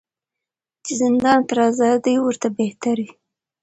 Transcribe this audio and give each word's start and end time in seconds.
چي 0.83 0.93
زندان 1.03 1.39
تر 1.49 1.57
آزادۍ 1.69 2.15
ورته 2.19 2.47
بهتر 2.59 2.95
وي 3.05 3.11